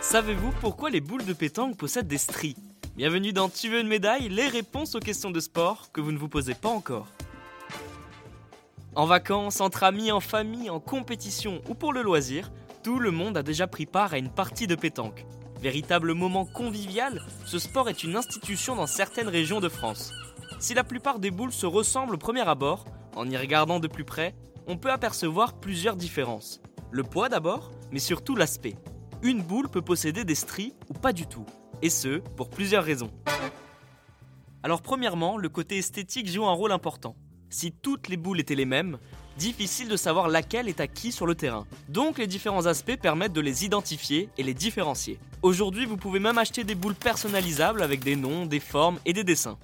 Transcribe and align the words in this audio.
Savez-vous 0.00 0.52
pourquoi 0.60 0.90
les 0.90 1.00
boules 1.00 1.24
de 1.24 1.32
pétanque 1.32 1.76
possèdent 1.76 2.06
des 2.06 2.18
stries 2.18 2.56
Bienvenue 2.94 3.32
dans 3.32 3.48
Tu 3.48 3.68
veux 3.68 3.80
une 3.80 3.88
médaille 3.88 4.28
Les 4.28 4.46
réponses 4.46 4.94
aux 4.94 5.00
questions 5.00 5.32
de 5.32 5.40
sport 5.40 5.90
que 5.92 6.00
vous 6.00 6.12
ne 6.12 6.18
vous 6.18 6.28
posez 6.28 6.54
pas 6.54 6.68
encore. 6.68 7.08
En 8.94 9.06
vacances, 9.06 9.60
entre 9.60 9.82
amis, 9.82 10.12
en 10.12 10.20
famille, 10.20 10.70
en 10.70 10.78
compétition 10.78 11.60
ou 11.68 11.74
pour 11.74 11.92
le 11.92 12.02
loisir, 12.02 12.52
tout 12.84 13.00
le 13.00 13.10
monde 13.10 13.36
a 13.36 13.42
déjà 13.42 13.66
pris 13.66 13.86
part 13.86 14.12
à 14.12 14.18
une 14.18 14.30
partie 14.30 14.68
de 14.68 14.76
pétanque. 14.76 15.26
Véritable 15.60 16.14
moment 16.14 16.44
convivial, 16.44 17.20
ce 17.44 17.58
sport 17.58 17.88
est 17.88 18.04
une 18.04 18.14
institution 18.14 18.76
dans 18.76 18.86
certaines 18.86 19.28
régions 19.28 19.60
de 19.60 19.68
France. 19.68 20.12
Si 20.60 20.74
la 20.74 20.84
plupart 20.84 21.18
des 21.18 21.32
boules 21.32 21.52
se 21.52 21.66
ressemblent 21.66 22.14
au 22.14 22.18
premier 22.18 22.46
abord, 22.46 22.84
en 23.16 23.28
y 23.28 23.36
regardant 23.36 23.80
de 23.80 23.88
plus 23.88 24.04
près, 24.04 24.34
on 24.66 24.76
peut 24.76 24.90
apercevoir 24.90 25.54
plusieurs 25.54 25.96
différences. 25.96 26.60
Le 26.90 27.02
poids 27.02 27.28
d'abord, 27.28 27.70
mais 27.90 27.98
surtout 27.98 28.36
l'aspect. 28.36 28.76
Une 29.22 29.42
boule 29.42 29.68
peut 29.68 29.82
posséder 29.82 30.24
des 30.24 30.34
stries 30.34 30.74
ou 30.88 30.94
pas 30.94 31.12
du 31.12 31.26
tout, 31.26 31.46
et 31.82 31.90
ce, 31.90 32.18
pour 32.36 32.50
plusieurs 32.50 32.84
raisons. 32.84 33.10
Alors 34.62 34.82
premièrement, 34.82 35.36
le 35.36 35.48
côté 35.48 35.78
esthétique 35.78 36.30
joue 36.30 36.46
un 36.46 36.52
rôle 36.52 36.72
important. 36.72 37.16
Si 37.50 37.72
toutes 37.72 38.08
les 38.08 38.16
boules 38.16 38.40
étaient 38.40 38.54
les 38.54 38.64
mêmes, 38.64 38.98
difficile 39.36 39.88
de 39.88 39.96
savoir 39.96 40.28
laquelle 40.28 40.68
est 40.68 40.80
à 40.80 40.86
qui 40.86 41.12
sur 41.12 41.26
le 41.26 41.34
terrain. 41.34 41.66
Donc 41.88 42.18
les 42.18 42.26
différents 42.26 42.66
aspects 42.66 42.96
permettent 42.96 43.32
de 43.32 43.40
les 43.40 43.64
identifier 43.64 44.28
et 44.38 44.42
les 44.42 44.54
différencier. 44.54 45.18
Aujourd'hui, 45.42 45.84
vous 45.84 45.96
pouvez 45.96 46.20
même 46.20 46.38
acheter 46.38 46.64
des 46.64 46.74
boules 46.74 46.94
personnalisables 46.94 47.82
avec 47.82 48.00
des 48.00 48.16
noms, 48.16 48.46
des 48.46 48.60
formes 48.60 48.98
et 49.04 49.12
des 49.12 49.24
dessins. 49.24 49.58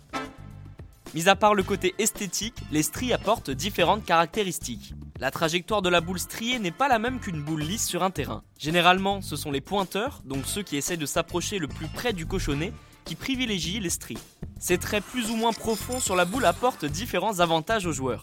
Mis 1.12 1.28
à 1.28 1.34
part 1.34 1.56
le 1.56 1.64
côté 1.64 1.94
esthétique, 1.98 2.54
les 2.70 2.84
stries 2.84 3.12
apportent 3.12 3.50
différentes 3.50 4.04
caractéristiques. 4.04 4.94
La 5.18 5.32
trajectoire 5.32 5.82
de 5.82 5.88
la 5.88 6.00
boule 6.00 6.20
striée 6.20 6.60
n'est 6.60 6.70
pas 6.70 6.86
la 6.86 7.00
même 7.00 7.18
qu'une 7.18 7.42
boule 7.42 7.62
lisse 7.62 7.84
sur 7.84 8.04
un 8.04 8.12
terrain. 8.12 8.44
Généralement, 8.58 9.20
ce 9.20 9.34
sont 9.34 9.50
les 9.50 9.60
pointeurs, 9.60 10.22
donc 10.24 10.46
ceux 10.46 10.62
qui 10.62 10.76
essaient 10.76 10.96
de 10.96 11.06
s'approcher 11.06 11.58
le 11.58 11.66
plus 11.66 11.88
près 11.88 12.12
du 12.12 12.26
cochonnet, 12.26 12.72
qui 13.04 13.16
privilégient 13.16 13.80
les 13.80 13.90
stries. 13.90 14.18
Ces 14.60 14.78
traits 14.78 15.02
plus 15.02 15.30
ou 15.30 15.36
moins 15.36 15.52
profonds 15.52 15.98
sur 15.98 16.14
la 16.14 16.24
boule 16.24 16.46
apportent 16.46 16.84
différents 16.84 17.40
avantages 17.40 17.86
aux 17.86 17.92
joueurs. 17.92 18.22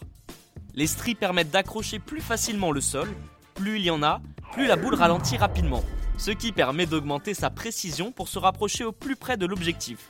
Les 0.74 0.88
stries 0.88 1.16
permettent 1.16 1.52
d'accrocher 1.52 2.00
plus 2.00 2.22
facilement 2.22 2.72
le 2.72 2.80
sol, 2.80 3.10
plus 3.54 3.80
il 3.80 3.86
y 3.86 3.92
en 3.92 4.02
a, 4.02 4.22
plus 4.54 4.66
la 4.66 4.78
boule 4.78 4.96
ralentit 4.96 5.36
rapidement, 5.36 5.84
ce 6.18 6.32
qui 6.32 6.54
permet 6.54 6.86
d'augmenter 6.86 7.34
sa 7.34 7.50
précision 7.50 8.14
pour 8.14 8.30
se 8.30 8.40
rapprocher 8.40 8.86
au 8.86 8.94
plus 8.94 9.18
près 9.18 9.36
de 9.36 9.46
l'objectif. 9.46 10.08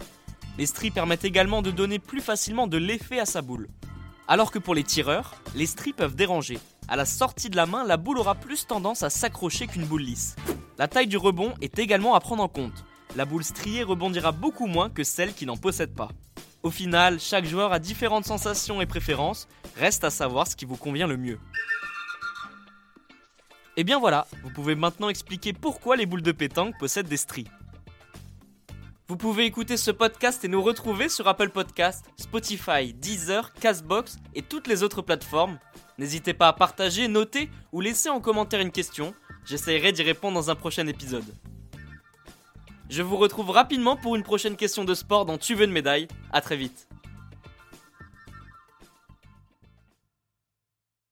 Les 0.58 0.66
stries 0.66 0.92
permettent 0.92 1.26
également 1.26 1.62
de 1.62 1.70
donner 1.70 2.00
plus 2.00 2.22
facilement 2.22 2.68
de 2.68 2.78
l'effet 2.78 3.20
à 3.20 3.26
sa 3.26 3.42
boule. 3.42 3.68
Alors 4.28 4.52
que 4.52 4.60
pour 4.60 4.74
les 4.74 4.84
tireurs, 4.84 5.36
les 5.56 5.68
stries 5.68 5.94
peuvent 5.94 6.16
déranger. 6.16 6.60
À 6.88 6.96
la 6.96 7.06
sortie 7.06 7.50
de 7.50 7.56
la 7.56 7.66
main, 7.66 7.86
la 7.86 7.98
boule 7.98 8.18
aura 8.18 8.36
plus 8.36 8.66
tendance 8.66 9.04
à 9.04 9.10
s'accrocher 9.10 9.68
qu'une 9.68 9.86
boule 9.86 10.02
lisse. 10.02 10.36
La 10.78 10.88
taille 10.88 11.08
du 11.08 11.18
rebond 11.18 11.54
est 11.62 11.78
également 11.80 12.16
à 12.16 12.20
prendre 12.20 12.44
en 12.44 12.48
compte. 12.48 12.86
La 13.16 13.26
boule 13.26 13.44
striée 13.44 13.84
rebondira 13.84 14.32
beaucoup 14.32 14.68
moins 14.68 14.90
que 14.90 15.04
celle 15.04 15.34
qui 15.34 15.46
n'en 15.46 15.58
possède 15.58 15.94
pas. 15.94 16.10
Au 16.64 16.72
final, 16.72 17.20
chaque 17.20 17.46
joueur 17.46 17.72
a 17.72 17.80
différentes 17.80 18.26
sensations 18.26 18.82
et 18.82 18.86
préférences, 18.86 19.48
reste 19.78 20.04
à 20.04 20.10
savoir 20.10 20.48
ce 20.48 20.56
qui 20.56 20.66
vous 20.66 20.76
convient 20.76 21.08
le 21.08 21.18
mieux. 21.18 21.40
Et 23.78 23.84
bien 23.84 24.00
voilà, 24.00 24.28
vous 24.44 24.50
pouvez 24.50 24.74
maintenant 24.74 25.10
expliquer 25.10 25.54
pourquoi 25.54 25.96
les 25.96 26.08
boules 26.08 26.24
de 26.24 26.32
pétanque 26.32 26.78
possèdent 26.80 27.08
des 27.08 27.18
stries. 27.18 27.48
Vous 29.10 29.16
pouvez 29.16 29.46
écouter 29.46 29.78
ce 29.78 29.90
podcast 29.90 30.44
et 30.44 30.50
nous 30.50 30.62
retrouver 30.62 31.08
sur 31.08 31.30
Apple 31.30 31.50
Podcast, 31.50 32.04
Spotify, 32.18 32.94
Deezer, 32.94 33.54
Castbox 33.54 34.18
et 34.36 34.42
toutes 34.42 34.68
les 34.68 34.84
autres 34.84 35.02
plateformes. 35.02 35.60
N'hésitez 35.98 36.34
pas 36.34 36.50
à 36.50 36.54
partager, 36.54 37.08
noter 37.08 37.50
ou 37.72 37.80
laisser 37.80 38.10
en 38.10 38.20
commentaire 38.20 38.60
une 38.60 38.72
question. 38.72 39.14
J'essaierai 39.46 39.94
d'y 39.94 40.04
répondre 40.04 40.34
dans 40.36 40.52
un 40.52 40.56
prochain 40.56 40.88
épisode. 40.88 41.24
Je 42.90 43.02
vous 43.02 43.16
retrouve 43.16 43.50
rapidement 43.50 43.96
pour 43.96 44.18
une 44.18 44.24
prochaine 44.24 44.58
question 44.58 44.84
de 44.84 44.94
sport 44.94 45.26
dans 45.26 45.38
Tu 45.38 45.56
veux 45.56 45.64
une 45.64 45.72
médaille. 45.72 46.10
A 46.34 46.42
très 46.42 46.58
vite. 46.58 46.87